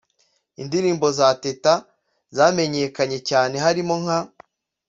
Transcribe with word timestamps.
Indirimbo 0.61 1.05
za 1.17 1.29
Teta 1.43 1.73
zamenyekanye 2.35 3.17
cyane 3.29 3.55
harimo 3.65 3.93
nka 4.01 4.19